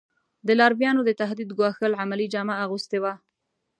د 0.47 0.49
لارویانو 0.59 1.01
د 1.05 1.11
تهدید 1.21 1.49
ګواښل 1.57 1.91
عملي 2.01 2.27
جامه 2.33 2.55
اغوستې 2.63 2.97
وه. 3.03 3.13